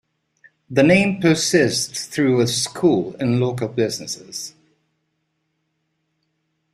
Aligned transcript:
The 0.67 0.81
name 0.81 1.21
persists 1.21 2.05
through 2.07 2.41
a 2.41 2.47
school 2.47 3.15
and 3.19 3.39
local 3.39 3.67
businesses. 3.67 4.55